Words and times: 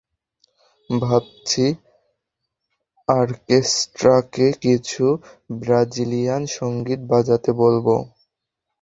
ভাবছি 0.89 1.65
অর্কেস্ট্রাকে 3.07 4.47
কিছু 4.61 5.05
ব্রাজিলিয়ান 5.59 6.43
সঙ্গীত 6.57 7.01
বাজাতে 7.11 7.49
বলব। 7.61 7.87